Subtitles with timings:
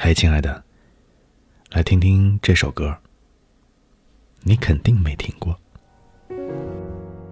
[0.00, 0.62] 嘿，亲爱的，
[1.72, 2.96] 来听听这首歌，
[4.44, 5.58] 你肯定没听过。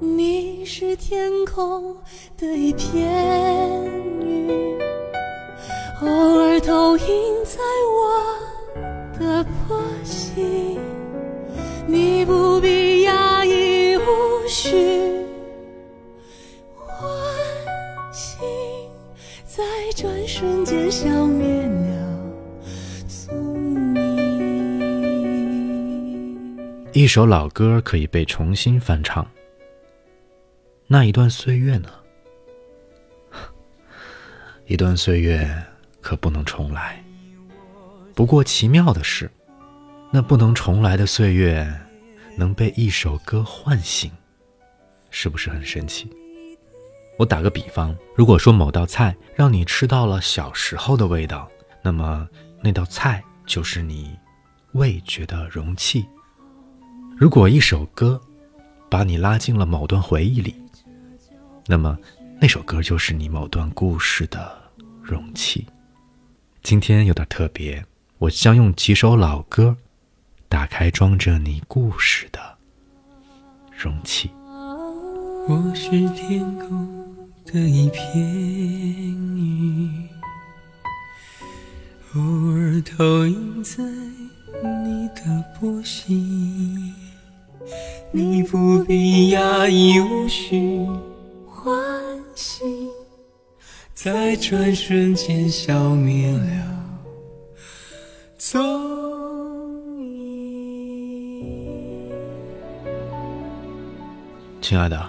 [0.00, 1.96] 你是天空
[2.36, 3.84] 的一片
[4.20, 4.50] 云，
[6.02, 7.06] 偶尔投影
[7.44, 7.60] 在
[7.94, 10.76] 我的波心。
[11.86, 15.24] 你不必压抑无需
[16.74, 17.08] 唤
[18.12, 18.40] 醒，
[19.46, 19.62] 在
[19.94, 21.46] 转瞬间消灭
[26.96, 29.30] 一首老歌可以被重新翻唱，
[30.86, 31.90] 那一段岁月呢？
[34.64, 35.46] 一段岁月
[36.00, 37.04] 可不能重来。
[38.14, 39.30] 不过奇妙的是。
[40.10, 41.70] 那不能重来的岁月，
[42.34, 44.10] 能被一首歌唤醒，
[45.10, 46.08] 是不是很神奇？
[47.18, 51.46] 我打个比方，如果说某道菜让你吃到了小时候的味道，
[51.82, 52.26] 那么
[52.62, 54.18] 那道菜就是你
[54.72, 56.00] 味觉的容器；
[57.18, 58.20] 如果一首歌
[58.90, 60.54] 把你拉进了某段回忆里，
[61.66, 61.96] 那么
[62.38, 64.54] 那首歌就是你某段故事的
[65.02, 65.66] 容器。
[66.62, 67.82] 今天有点特别，
[68.18, 69.74] 我将用几首老歌。
[70.48, 72.38] 打开装着你故事的
[73.76, 74.30] 容器。
[75.48, 78.16] 我是天空的一片
[79.34, 80.08] 云，
[82.14, 82.20] 偶
[82.52, 83.82] 尔投影在
[84.62, 86.45] 你的波心。
[89.66, 90.86] 必压抑，无需
[91.48, 91.74] 唤
[92.36, 92.88] 醒，
[93.92, 97.00] 在转瞬间消灭了
[98.38, 98.62] 踪
[100.14, 102.12] 影。
[104.62, 105.04] 亲爱的，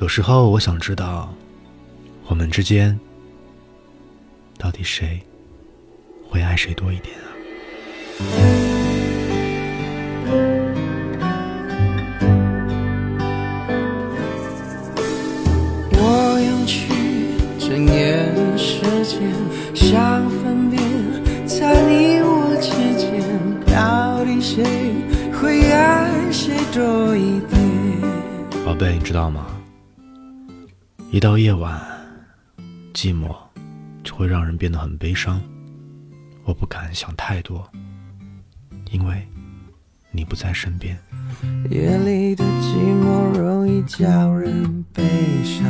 [0.00, 1.32] 有时候我想知道，
[2.26, 2.98] 我们之间
[4.58, 5.20] 到底谁
[6.28, 8.79] 会爱谁多一点啊？
[17.80, 19.32] 睁眼时间，
[19.74, 20.82] 想分辨，
[21.46, 23.22] 在你我之间，
[23.74, 24.62] 到底谁
[25.32, 27.58] 会爱谁多一点？
[28.64, 29.46] 宝贝，你知道吗？
[31.10, 31.80] 一到夜晚，
[32.92, 33.34] 寂寞
[34.04, 35.40] 就会让人变得很悲伤。
[36.44, 37.66] 我不敢想太多，
[38.90, 39.26] 因为
[40.10, 40.98] 你不在身边。
[41.70, 45.02] 夜里的寂寞容易叫人悲
[45.42, 45.64] 伤，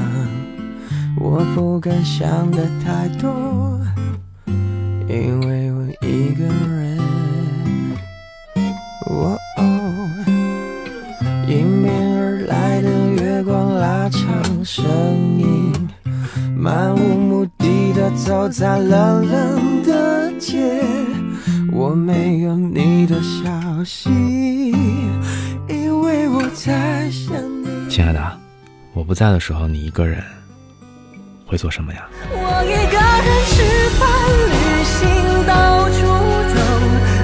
[1.18, 3.80] 我不敢想的太多，
[5.08, 6.98] 因为我一个人。
[9.06, 9.62] 我哦，
[11.48, 14.28] 迎面而来的月光拉长。
[14.62, 14.84] 声
[15.38, 15.72] 音
[16.54, 20.84] 漫无目的的走在冷冷的街，
[21.72, 24.10] 我没有你的消息，
[25.66, 27.90] 因为我在想你。
[27.90, 28.38] 亲爱的，
[28.92, 30.22] 我不在的时候，你一个人
[31.50, 32.08] 会做什么呀？
[32.30, 32.96] 我一个
[33.26, 33.58] 人吃
[33.98, 34.06] 饭、
[34.52, 34.54] 旅
[34.86, 34.96] 行、
[35.48, 35.50] 到
[35.90, 35.98] 处
[36.54, 36.54] 走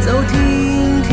[0.04, 0.34] 走停
[1.06, 1.08] 停，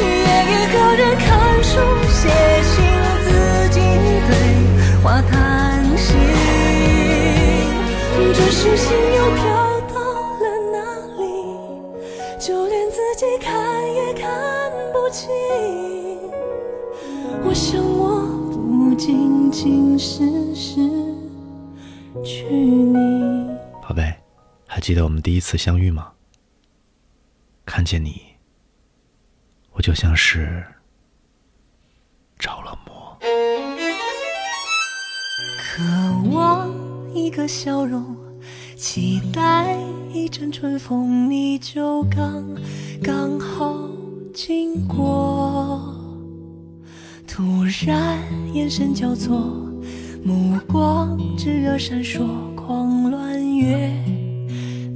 [0.00, 0.06] 也
[0.48, 1.28] 一个人看
[1.62, 1.76] 书、
[2.08, 2.20] 写
[2.64, 2.72] 信。
[3.24, 3.28] 自
[3.68, 3.76] 己
[4.26, 4.32] 对
[5.02, 6.16] 话谈心，
[8.32, 9.42] 只是心又飘
[9.92, 9.94] 到
[10.40, 10.76] 了哪
[11.18, 11.22] 里？
[12.40, 13.52] 就连自己看
[13.94, 14.24] 也看
[14.94, 15.28] 不清。
[17.44, 20.80] 我想我不仅仅是失
[22.24, 22.96] 去你。
[23.82, 24.14] 宝贝，
[24.66, 26.12] 还记得我们第一次相遇吗？
[27.64, 28.20] 看见你，
[29.72, 30.64] 我就像是
[32.38, 33.18] 着了魔。
[35.58, 35.82] 渴
[36.30, 36.70] 望
[37.14, 38.16] 一个笑容，
[38.76, 39.78] 期待
[40.12, 42.44] 一阵春风，你就刚
[43.02, 43.88] 刚好
[44.34, 45.96] 经过。
[47.26, 48.20] 突然
[48.52, 49.71] 眼神交错，
[50.24, 52.20] 目光炽热闪烁，
[52.54, 53.92] 狂乱越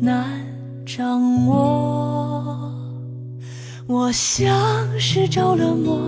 [0.00, 0.40] 难
[0.84, 2.72] 掌握。
[3.86, 4.46] 我像
[4.98, 5.98] 是着了魔，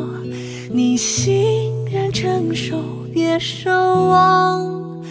[0.70, 2.76] 你欣然承受。
[3.12, 5.02] 别奢望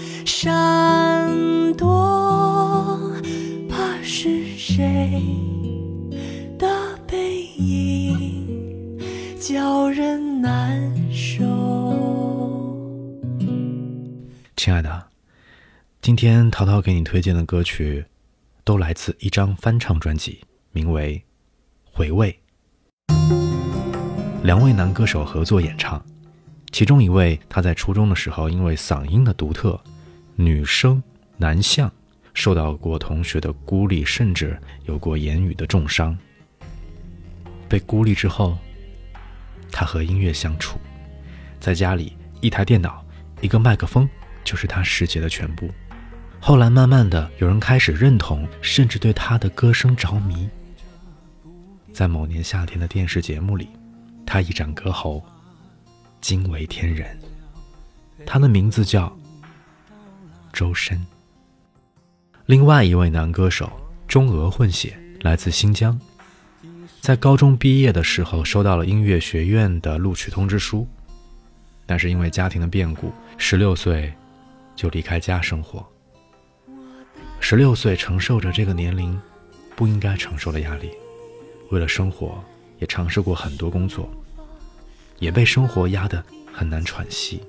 [14.57, 15.07] 亲爱的，
[16.01, 18.03] 今天淘淘给你推荐的歌曲，
[18.63, 21.23] 都来自一张翻唱专辑，名为
[21.95, 22.37] 《回味》，
[24.41, 26.03] 两位男歌手合作演唱。
[26.71, 29.79] 其中一位，他在初中的时候，因为嗓音的独特，
[30.35, 31.01] 女声
[31.37, 31.89] 男相，
[32.33, 36.17] 受到过同学的孤立，甚至有过言语的重伤。
[37.69, 38.57] 被孤立之后，
[39.71, 40.79] 他和音乐相处，
[41.59, 43.05] 在家里一台电脑、
[43.39, 44.09] 一个麦克风
[44.47, 45.69] 就是他世界的全部。
[46.39, 50.49] 后来慢慢的，有人开始认同，甚至对他的歌声着迷。
[51.91, 53.67] 在某年夏天的电视节目里，
[54.25, 55.21] 他一展歌喉，
[56.21, 57.19] 惊为天人。
[58.25, 59.13] 他的名字叫
[60.53, 61.05] 周深。
[62.45, 63.69] 另外一位男歌手
[64.07, 65.99] 中俄混血，来自新疆，
[67.01, 70.87] 在高中毕业的时候收到了音乐学院的录取通知书，
[71.85, 74.13] 但是因为家庭的变故，十六岁
[74.77, 75.85] 就离开家生活。
[77.41, 79.19] 十六岁承受着这个年龄
[79.75, 80.91] 不应该承受的压力，
[81.71, 82.41] 为了生活
[82.79, 84.09] 也尝试过很多工作，
[85.19, 87.41] 也被生活压得很难喘息。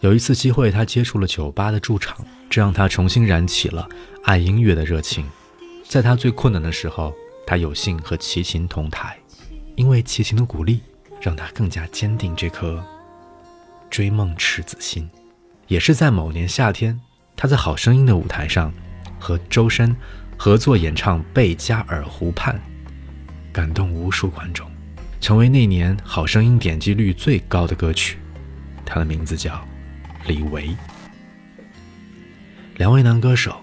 [0.00, 3.86] 有一次机会，他接触了酒吧的驻场，这让他重新燃起了
[4.24, 5.28] 爱音乐的热情。
[5.86, 7.12] 在他最困难的时候，
[7.46, 9.18] 他有幸和齐秦同台，
[9.76, 10.80] 因为齐秦的鼓励，
[11.20, 12.82] 让他更加坚定这颗
[13.90, 15.08] 追梦赤子心。
[15.70, 17.00] 也是在某年夏天，
[17.36, 18.74] 他在《好声音》的舞台上
[19.20, 19.94] 和周深
[20.36, 22.56] 合作演唱《贝加尔湖畔》，
[23.52, 24.68] 感动无数观众，
[25.20, 28.18] 成为那年《好声音》点击率最高的歌曲。
[28.84, 29.64] 他的名字叫。
[30.26, 30.76] 李维，
[32.76, 33.56] 两位男歌手，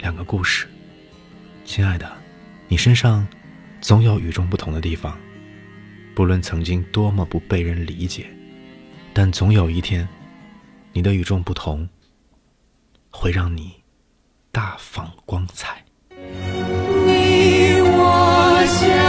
[0.00, 0.66] 两个故事。
[1.64, 2.12] 亲爱的，
[2.68, 3.26] 你身上
[3.80, 5.16] 总有与众不同的地方，
[6.14, 8.26] 不论曾经多么不被人理解，
[9.14, 10.06] 但总有一天，
[10.96, 11.86] 你的与众不同
[13.10, 13.70] 会让你
[14.50, 15.84] 大放光彩。
[16.08, 19.05] 你我相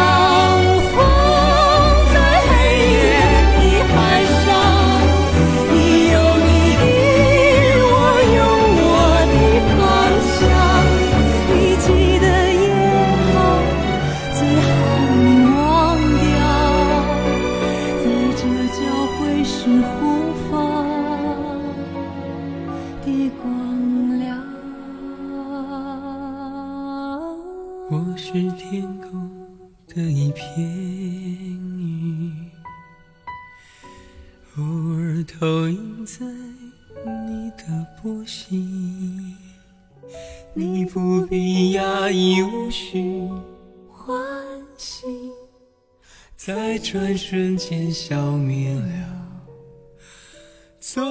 [23.07, 24.43] 的光亮。
[27.89, 29.31] 我是天空
[29.87, 32.51] 的一片云，
[34.57, 36.25] 偶尔投影在
[37.05, 39.33] 你的波心。
[40.53, 43.29] 你不必压抑无需
[43.89, 44.21] 欢
[44.75, 45.05] 喜，
[46.35, 48.83] 在转瞬间消灭了
[50.79, 51.01] 走